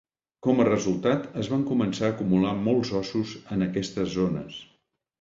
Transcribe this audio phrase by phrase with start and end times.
[0.45, 4.63] Com a resultat, es van començar a acumular molts ossos en aquestes zones.